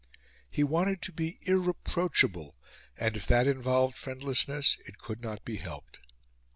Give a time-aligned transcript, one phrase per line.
[0.49, 2.55] He wanted to be irreproachable
[2.97, 5.99] and, if that involved friendlessness, it could not be helped.